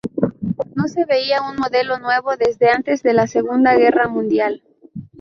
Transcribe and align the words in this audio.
No 0.75 0.87
se 0.87 1.05
veía 1.05 1.43
un 1.43 1.57
modelo 1.57 1.99
nuevo 1.99 2.35
desde 2.35 2.69
antes 2.71 3.03
de 3.03 3.13
la 3.13 3.27
Segunda 3.27 3.75
Guerra 3.75 4.07
Mundial. 4.07 4.63